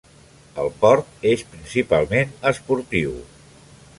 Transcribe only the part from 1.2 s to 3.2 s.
és principalment esportiu.